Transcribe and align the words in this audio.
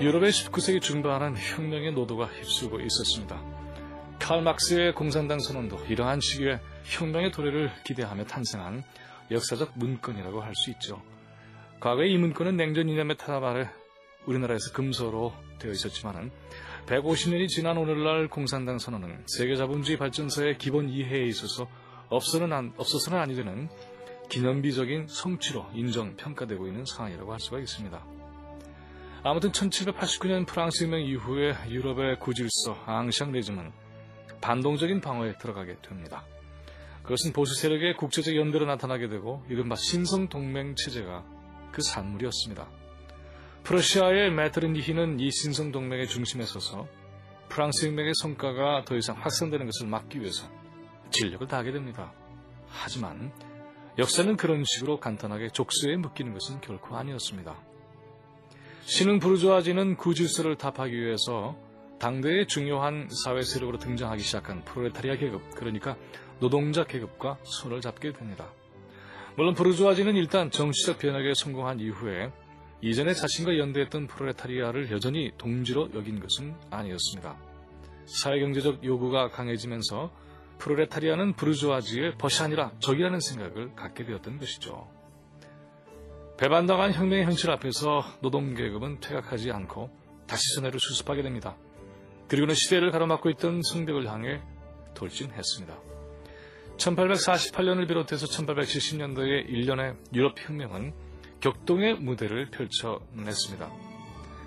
유럽의 0.00 0.30
19세기 0.30 0.80
중반은 0.80 1.34
혁명의 1.36 1.92
노도가 1.92 2.26
휩쓸고 2.26 2.78
있었습니다. 2.78 3.42
칼 4.20 4.42
막스의 4.42 4.94
공산당 4.94 5.40
선언도 5.40 5.84
이러한 5.86 6.20
시기에 6.20 6.60
혁명의 6.84 7.32
도래를 7.32 7.72
기대하며 7.84 8.24
탄생한 8.26 8.84
역사적 9.32 9.72
문건이라고 9.76 10.40
할 10.40 10.54
수 10.54 10.70
있죠. 10.70 11.02
과거에 11.80 12.08
이 12.08 12.16
문건은 12.16 12.56
냉전 12.56 12.88
이념의 12.88 13.16
탄압 13.16 13.42
아래 13.42 13.68
우리나라에서 14.26 14.72
금서로 14.72 15.32
되어 15.58 15.72
있었지만 15.72 16.30
150년이 16.86 17.48
지난 17.48 17.76
오늘날 17.76 18.28
공산당 18.28 18.78
선언은 18.78 19.24
세계 19.26 19.56
자본주의 19.56 19.98
발전사의 19.98 20.58
기본 20.58 20.88
이해에 20.88 21.24
있어서 21.26 21.68
없어서는, 22.08 22.52
안, 22.52 22.72
없어서는 22.76 23.18
아니 23.18 23.34
되는 23.34 23.68
기념비적인 24.28 25.08
성취로 25.08 25.66
인정, 25.74 26.14
평가되고 26.16 26.68
있는 26.68 26.84
상황이라고 26.84 27.32
할 27.32 27.40
수가 27.40 27.58
있습니다. 27.58 28.17
아무튼 29.24 29.50
1789년 29.50 30.46
프랑스 30.46 30.84
혁명 30.84 31.00
이후에 31.00 31.54
유럽의 31.68 32.20
구질서 32.20 32.74
앙샹 32.86 33.30
레즘은 33.32 33.72
반동적인 34.40 35.00
방어에 35.00 35.36
들어가게 35.38 35.76
됩니다. 35.82 36.24
그것은 37.02 37.32
보수 37.32 37.60
세력의 37.60 37.96
국제적 37.96 38.36
연대로 38.36 38.66
나타나게 38.66 39.08
되고 39.08 39.42
이른바 39.48 39.74
신성 39.74 40.28
동맹 40.28 40.76
체제가 40.76 41.24
그 41.72 41.82
산물이었습니다. 41.82 42.68
프러시아의 43.64 44.30
메트르니히는 44.30 45.18
이 45.18 45.30
신성 45.30 45.72
동맹의 45.72 46.06
중심에 46.06 46.44
서서 46.44 46.86
프랑스 47.48 47.86
혁명의 47.86 48.12
성과가 48.22 48.84
더 48.84 48.96
이상 48.96 49.16
확산되는 49.16 49.66
것을 49.66 49.88
막기 49.88 50.20
위해서 50.20 50.48
진력을 51.10 51.46
다하게 51.48 51.72
됩니다. 51.72 52.12
하지만 52.68 53.32
역사는 53.98 54.36
그런 54.36 54.62
식으로 54.64 55.00
간단하게 55.00 55.48
족쇄에 55.48 55.96
묶이는 55.96 56.34
것은 56.34 56.60
결코 56.60 56.96
아니었습니다. 56.96 57.67
신흥 58.88 59.18
부르주아지는 59.18 59.96
구질서를 59.96 60.56
답하기 60.56 60.98
위해서 60.98 61.54
당대의 62.00 62.46
중요한 62.46 63.06
사회 63.22 63.42
세력으로 63.42 63.78
등장하기 63.78 64.22
시작한 64.22 64.64
프로레타리아 64.64 65.16
계급, 65.16 65.42
그러니까 65.54 65.98
노동자 66.40 66.84
계급과 66.84 67.36
손을 67.42 67.82
잡게 67.82 68.14
됩니다. 68.14 68.50
물론 69.36 69.52
부르주아지는 69.52 70.16
일단 70.16 70.50
정치적 70.50 71.00
변혁에 71.00 71.34
성공한 71.34 71.80
이후에 71.80 72.32
이전에 72.80 73.12
자신과 73.12 73.58
연대했던 73.58 74.06
프로레타리아를 74.06 74.90
여전히 74.90 75.32
동지로 75.36 75.90
여긴 75.94 76.18
것은 76.18 76.54
아니었습니다. 76.70 77.36
사회경제적 78.06 78.84
요구가 78.84 79.28
강해지면서 79.28 80.10
프로레타리아는 80.60 81.34
부르주아지의 81.34 82.14
벗이 82.16 82.42
아니라 82.42 82.72
적이라는 82.78 83.20
생각을 83.20 83.74
갖게 83.74 84.06
되었던 84.06 84.38
것이죠. 84.38 84.97
배반당한 86.38 86.94
혁명의 86.94 87.24
현실 87.24 87.50
앞에서 87.50 88.04
노동계급은 88.20 89.00
퇴각하지 89.00 89.50
않고 89.50 89.90
다시 90.28 90.54
전해를 90.54 90.78
수습하게 90.78 91.22
됩니다. 91.22 91.56
그리고는 92.28 92.54
시대를 92.54 92.92
가로막고 92.92 93.28
있던 93.30 93.60
성벽을 93.62 94.08
향해 94.08 94.40
돌진했습니다. 94.94 95.76
1848년을 96.76 97.88
비롯해서 97.88 98.26
1870년도의 98.26 99.48
일련의 99.48 99.96
유럽 100.14 100.36
혁명은 100.38 100.94
격동의 101.40 101.94
무대를 101.94 102.50
펼쳐냈습니다. 102.50 103.72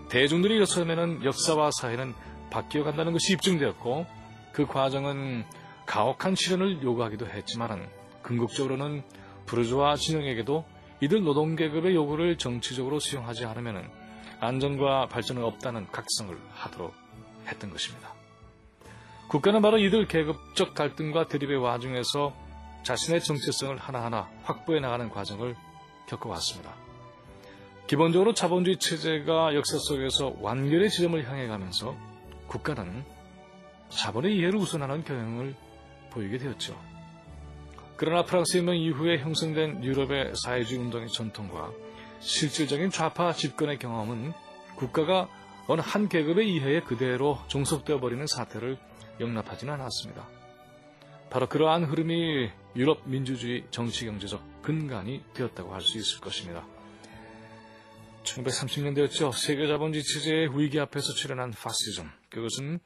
대중들이 0.09 0.55
일어서면은 0.55 1.25
역사와 1.25 1.71
사회는 1.81 2.13
바뀌어 2.51 2.85
간다는 2.85 3.11
것이 3.11 3.33
입증되었고 3.33 4.05
그 4.53 4.65
과정은 4.65 5.43
가혹한 5.85 6.35
시련을 6.35 6.83
요구하기도 6.83 7.27
했지만 7.27 7.89
궁극적으로는 8.23 9.03
부르주아 9.45 9.95
진영에게도 9.95 10.63
이들 11.01 11.23
노동계급의 11.23 11.95
요구를 11.95 12.37
정치적으로 12.37 12.99
수용하지 12.99 13.45
않으면 13.45 13.89
안전과 14.39 15.07
발전은 15.07 15.43
없다는 15.43 15.87
각성을 15.87 16.37
하도록 16.51 16.93
했던 17.47 17.71
것입니다. 17.71 18.13
국가는 19.27 19.61
바로 19.61 19.77
이들 19.77 20.07
계급적 20.07 20.75
갈등과 20.75 21.27
대립의 21.27 21.57
와중에서 21.57 22.33
자신의 22.83 23.23
정체성을 23.23 23.77
하나하나 23.77 24.29
확보해 24.43 24.79
나가는 24.79 25.09
과정을 25.09 25.55
겪어왔습니다. 26.07 26.73
기본적으로 27.87 28.33
자본주의 28.33 28.77
체제가 28.77 29.55
역사 29.55 29.77
속에서 29.77 30.35
완결의 30.39 30.89
지점을 30.89 31.27
향해 31.27 31.47
가면서 31.47 31.95
국가는 32.47 33.03
자본의 33.89 34.35
이해를 34.37 34.55
우선하는 34.55 35.03
경향을 35.03 35.55
보이게 36.11 36.37
되었죠. 36.37 36.90
그러나 38.01 38.23
프랑스 38.23 38.57
혁명 38.57 38.77
이후에 38.77 39.19
형성된 39.19 39.83
유럽의 39.83 40.33
사회주의 40.33 40.81
운동의 40.81 41.09
전통과 41.09 41.71
실질적인 42.19 42.89
좌파 42.89 43.31
집권의 43.31 43.77
경험은 43.77 44.33
국가가 44.75 45.29
어느 45.67 45.81
한 45.81 46.09
계급의 46.09 46.51
이해에 46.51 46.81
그대로 46.81 47.37
종속되어 47.47 47.99
버리는 47.99 48.25
사태를 48.25 48.79
용납하지는 49.19 49.71
않았습니다. 49.75 50.27
바로 51.29 51.47
그러한 51.47 51.83
흐름이 51.83 52.49
유럽 52.75 53.07
민주주의 53.07 53.65
정치 53.69 54.05
경제적 54.05 54.63
근간이 54.63 55.23
되었다고 55.35 55.71
할 55.71 55.81
수 55.81 55.99
있을 55.99 56.21
것입니다. 56.21 56.65
1930년대였죠. 58.23 59.31
세계 59.31 59.67
자본주의 59.67 60.03
체제의 60.03 60.59
위기 60.59 60.79
앞에서 60.79 61.13
출현한 61.13 61.51
파시즘. 61.51 62.09
그것은 62.31 62.79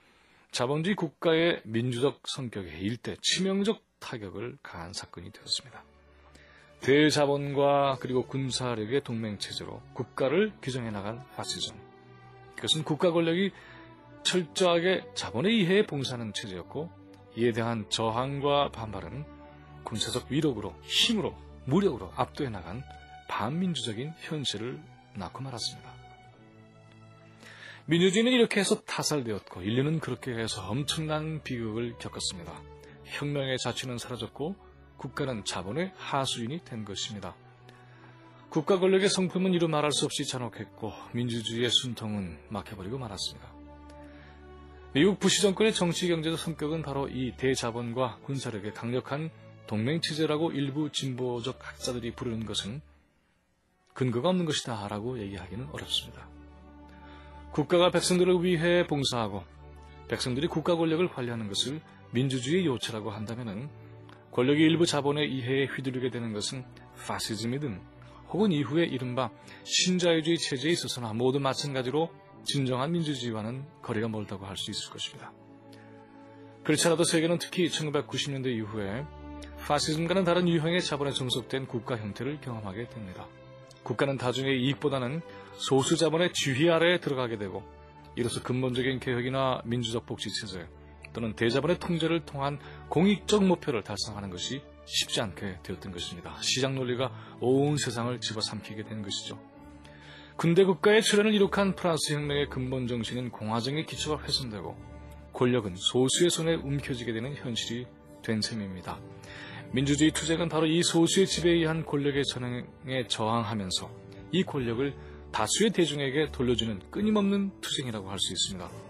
자본주의 0.52 0.98
국가의 0.98 1.62
민주적 1.64 2.20
성격에 2.36 2.80
일대 2.80 3.16
치명적 3.22 3.85
타격을 4.06 4.60
가한 4.62 4.94
사건이 4.94 5.32
되었습니다. 5.32 5.84
대자본과 6.82 7.98
그리고 8.00 8.28
군사력의 8.28 9.04
동맹체제로 9.04 9.82
국가를 9.94 10.54
규정해 10.62 10.92
나간 10.92 11.26
파시즘. 11.36 11.76
그것은 12.56 12.84
국가 12.84 13.12
권력이 13.12 13.52
철저하게 14.24 15.06
자본의 15.16 15.60
이해에 15.60 15.86
봉사하는 15.88 16.34
체제였고 16.34 16.92
이에 17.36 17.52
대한 17.52 17.90
저항과 17.90 18.70
반발은 18.72 19.26
군사적 19.84 20.28
위력으로 20.30 20.76
힘으로 20.84 21.36
무력으로 21.66 22.12
압도해 22.16 22.50
나간 22.50 22.84
반민주적인 23.28 24.14
현실을 24.20 24.80
낳고 25.16 25.44
말았습니다. 25.44 25.94
민주주의는 27.88 28.32
이렇게 28.32 28.60
해서 28.60 28.82
타살되었고 28.82 29.62
인류는 29.62 30.00
그렇게 30.00 30.32
해서 30.32 30.68
엄청난 30.68 31.42
비극을 31.44 31.98
겪었습니다. 31.98 32.75
혁명의 33.16 33.58
자취는 33.58 33.98
사라졌고 33.98 34.56
국가는 34.98 35.44
자본의 35.44 35.94
하수인이 35.96 36.64
된 36.66 36.86
것입니다. 36.86 37.36
국가 38.50 38.80
권력의 38.80 39.10
성품은 39.10 39.54
이루 39.54 39.68
말할 39.68 39.92
수 39.92 40.06
없이 40.06 40.26
잔혹했고 40.26 40.94
민주주의의 41.14 41.70
순통은 41.70 42.38
막혀버리고 42.50 42.98
말았습니다. 42.98 43.54
미국 44.94 45.20
부시 45.20 45.42
정권의 45.42 45.74
정치 45.74 46.08
경제적 46.08 46.40
성격은 46.40 46.82
바로 46.82 47.10
이 47.10 47.34
대자본과 47.36 48.20
군사력의 48.24 48.74
강력한 48.74 49.30
동맹 49.68 50.00
체제라고 50.02 50.52
일부 50.52 50.90
진보적 50.92 51.60
학자들이 51.60 52.12
부르는 52.12 52.46
것은 52.46 52.82
근거가 53.94 54.30
없는 54.30 54.46
것이다 54.46 54.88
라고 54.88 55.20
얘기하기는 55.20 55.68
어렵습니다. 55.72 56.28
국가가 57.52 57.92
백성들을 57.92 58.44
위해 58.44 58.86
봉사하고 58.88 59.44
백성들이 60.08 60.48
국가 60.48 60.76
권력을 60.76 61.08
관리하는 61.10 61.48
것을 61.48 61.82
민주주의의 62.16 62.66
요체라고 62.66 63.12
한다면 63.12 63.70
권력이 64.32 64.62
일부 64.62 64.86
자본의 64.86 65.32
이해에 65.32 65.66
휘둘리게 65.66 66.10
되는 66.10 66.34
것은 66.34 66.64
파시즘이든 67.06 67.82
혹은 68.30 68.52
이후에 68.52 68.86
이른바 68.86 69.30
신자유주의 69.64 70.38
체제에 70.38 70.72
있어서나 70.72 71.14
모두 71.14 71.40
마찬가지로 71.40 72.10
진정한 72.44 72.92
민주주의와는 72.92 73.66
거리가 73.82 74.08
멀다고 74.08 74.46
할 74.46 74.56
수 74.58 74.72
있을 74.72 74.92
것입니다. 74.92 75.32
그렇지 76.64 76.88
않아도 76.88 77.04
세계는 77.04 77.38
특히 77.38 77.68
1990년대 77.68 78.48
이후에 78.48 79.06
파시즘과는 79.68 80.24
다른 80.24 80.48
유형의 80.48 80.82
자본에 80.82 81.12
종속된 81.12 81.68
국가 81.68 81.98
형태를 81.98 82.40
경험하게 82.42 82.90
됩니다. 82.90 83.28
국가는 83.84 84.18
다중의 84.18 84.62
이익보다는 84.64 85.22
소수 85.58 85.96
자본의 85.96 86.34
지휘 86.34 86.70
아래에 86.70 87.00
들어가게 87.00 87.38
되고 87.38 87.64
이로써 88.16 88.42
근본적인 88.42 89.00
개혁이나 89.00 89.62
민주적 89.66 90.06
복지 90.06 90.30
체제 90.40 90.68
또는 91.16 91.34
대자본의 91.34 91.80
통제를 91.80 92.26
통한 92.26 92.60
공익적 92.90 93.46
목표를 93.46 93.84
달성하는 93.84 94.30
것이 94.30 94.62
쉽지 94.84 95.22
않게 95.22 95.60
되었던 95.64 95.94
것입니다. 95.94 96.36
시장 96.42 96.76
논리가 96.76 97.10
온 97.40 97.78
세상을 97.78 98.20
집어삼키게 98.20 98.84
된 98.84 99.02
것이죠. 99.02 99.40
군대 100.36 100.66
국가의 100.66 101.02
출현을 101.02 101.34
이룩한 101.34 101.76
프랑스 101.76 102.14
혁명의 102.14 102.50
근본 102.50 102.88
정신인 102.88 103.32
공화정의 103.32 103.86
기초가 103.86 104.24
훼손되고 104.24 104.76
권력은 105.32 105.76
소수의 105.78 106.30
손에 106.30 106.56
움켜쥐게 106.56 107.14
되는 107.14 107.34
현실이 107.34 107.88
된 108.22 108.42
셈입니다. 108.42 109.00
민주주의 109.72 110.12
투쟁은 110.12 110.50
바로 110.50 110.66
이 110.66 110.84
소수의 110.84 111.28
지배에 111.28 111.54
의한 111.54 111.86
권력의 111.86 112.26
전행에 112.26 113.08
저항하면서 113.08 113.90
이 114.34 114.44
권력을 114.44 114.94
다수의 115.32 115.72
대중에게 115.72 116.32
돌려주는 116.34 116.92
끊임없는 116.92 117.62
투쟁이라고 117.62 118.10
할 118.10 118.20
수 118.20 118.34
있습니다. 118.34 118.85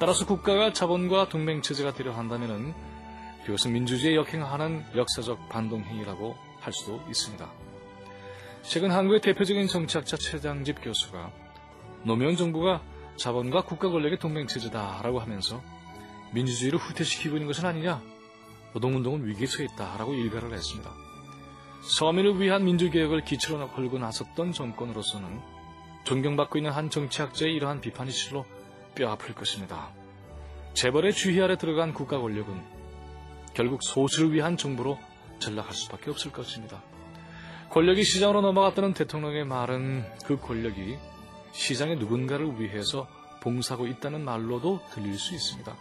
따라서 0.00 0.24
국가가 0.24 0.72
자본과 0.72 1.28
동맹체제가 1.28 1.92
되려 1.92 2.12
한다면 2.14 2.74
이것은 3.44 3.74
민주주의에 3.74 4.16
역행하는 4.16 4.82
역사적 4.96 5.50
반동행위라고 5.50 6.38
할 6.58 6.72
수도 6.72 7.02
있습니다. 7.06 7.46
최근 8.62 8.92
한국의 8.92 9.20
대표적인 9.20 9.68
정치학자 9.68 10.16
최장집 10.16 10.82
교수가 10.82 11.30
노무현 12.04 12.34
정부가 12.34 12.80
자본과 13.16 13.64
국가 13.64 13.90
권력의 13.90 14.18
동맹체제다라고 14.18 15.18
하면서 15.18 15.60
민주주의를 16.32 16.78
후퇴시키고 16.78 17.36
있는 17.36 17.46
것은 17.48 17.66
아니냐 17.66 18.00
노동운동은 18.72 19.26
위기에 19.26 19.46
처해 19.46 19.68
있다라고 19.74 20.14
일가를 20.14 20.54
했습니다. 20.54 20.90
서민을 21.82 22.40
위한 22.40 22.64
민주개혁을 22.64 23.24
기초로 23.26 23.68
걸고 23.68 23.98
나섰던 23.98 24.52
정권으로서는 24.52 25.42
존경받고 26.04 26.56
있는 26.56 26.70
한 26.70 26.88
정치학자의 26.88 27.54
이러한 27.54 27.82
비판이 27.82 28.10
실로 28.10 28.46
뼈 28.94 29.10
아플 29.10 29.34
것입니다. 29.34 29.90
재벌의 30.74 31.12
주의 31.12 31.40
아래 31.42 31.56
들어간 31.56 31.94
국가 31.94 32.18
권력은 32.18 32.60
결국 33.54 33.82
소수를 33.82 34.32
위한 34.32 34.56
정부로 34.56 34.98
전락할 35.38 35.72
수밖에 35.72 36.10
없을 36.10 36.32
것입니다. 36.32 36.82
권력이 37.70 38.04
시장으로 38.04 38.40
넘어갔다는 38.40 38.94
대통령의 38.94 39.44
말은 39.44 40.04
그 40.24 40.36
권력이 40.38 40.98
시장의 41.52 41.96
누군가를 41.96 42.60
위해서 42.60 43.08
봉사하고 43.42 43.86
있다는 43.86 44.24
말로도 44.24 44.80
들릴 44.92 45.18
수 45.18 45.34
있습니다. 45.34 45.76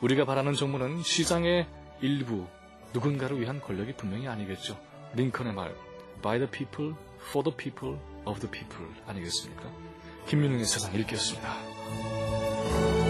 우리가 0.00 0.24
바라는 0.24 0.54
정부는 0.54 1.02
시장의 1.02 1.66
일부 2.00 2.46
누군가를 2.92 3.40
위한 3.40 3.60
권력이 3.60 3.94
분명히 3.94 4.28
아니겠죠. 4.28 4.78
링컨의 5.14 5.54
말 5.54 5.74
By 6.22 6.38
the 6.38 6.50
people, 6.50 6.94
for 7.30 7.42
the 7.42 7.56
people, 7.56 7.98
of 8.26 8.40
the 8.40 8.50
people 8.50 8.92
아니겠습니까? 9.06 9.70
김민웅의 10.28 10.64
세상 10.64 10.94
읽겠습니다. 10.94 12.21
Oh. 12.74 13.01